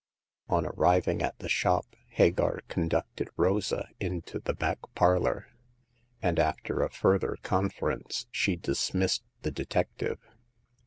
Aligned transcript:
On 0.49 0.65
arriving 0.65 1.21
at 1.21 1.37
the 1.37 1.47
shop 1.47 1.95
Hagar 2.07 2.61
conducted 2.67 3.29
Rosa 3.37 3.87
into 3.99 4.39
the 4.39 4.55
back 4.55 4.79
parlor; 4.95 5.49
and 6.23 6.39
after 6.39 6.81
a 6.81 6.89
further 6.89 7.37
confer 7.43 7.91
ence 7.91 8.25
she 8.31 8.55
dismissed 8.55 9.21
the 9.43 9.51
detective. 9.51 10.17